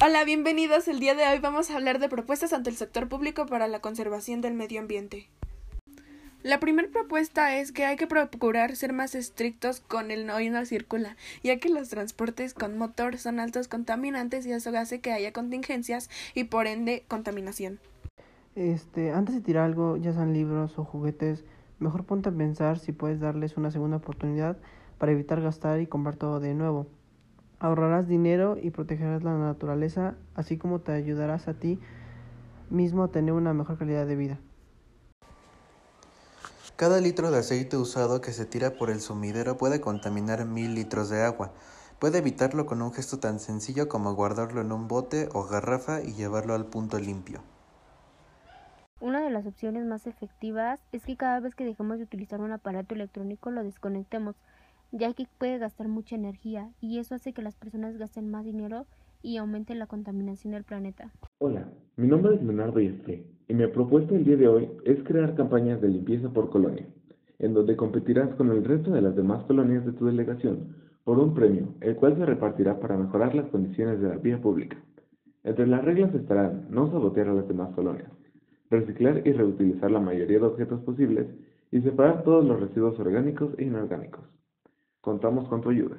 [0.00, 0.86] Hola, bienvenidos.
[0.86, 3.80] El día de hoy vamos a hablar de propuestas ante el sector público para la
[3.80, 5.28] conservación del medio ambiente.
[6.44, 10.50] La primera propuesta es que hay que procurar ser más estrictos con el no y
[10.50, 15.10] no circula, ya que los transportes con motor son altos contaminantes y eso hace que
[15.10, 17.80] haya contingencias y por ende contaminación.
[18.54, 21.44] Este, antes de tirar algo, ya sean libros o juguetes,
[21.80, 24.58] mejor ponte a pensar si puedes darles una segunda oportunidad
[24.98, 26.86] para evitar gastar y comprar todo de nuevo.
[27.60, 31.80] Ahorrarás dinero y protegerás la naturaleza, así como te ayudarás a ti
[32.70, 34.38] mismo a tener una mejor calidad de vida.
[36.76, 41.08] Cada litro de aceite usado que se tira por el sumidero puede contaminar mil litros
[41.08, 41.50] de agua.
[41.98, 46.12] Puede evitarlo con un gesto tan sencillo como guardarlo en un bote o garrafa y
[46.12, 47.40] llevarlo al punto limpio.
[49.00, 52.52] Una de las opciones más efectivas es que cada vez que dejemos de utilizar un
[52.52, 54.36] aparato electrónico lo desconectemos
[54.92, 58.86] ya que puede gastar mucha energía y eso hace que las personas gasten más dinero
[59.22, 61.12] y aumente la contaminación del planeta.
[61.38, 65.34] Hola, mi nombre es Leonardo Yestre y mi propuesta el día de hoy es crear
[65.34, 66.86] campañas de limpieza por colonia,
[67.38, 71.34] en donde competirás con el resto de las demás colonias de tu delegación por un
[71.34, 74.76] premio, el cual se repartirá para mejorar las condiciones de la vía pública.
[75.42, 78.10] Entre las reglas estarán no sabotear a las demás colonias,
[78.70, 81.26] reciclar y reutilizar la mayoría de objetos posibles
[81.70, 84.37] y separar todos los residuos orgánicos e inorgánicos.
[85.08, 85.96] Contamos con tu ayuda.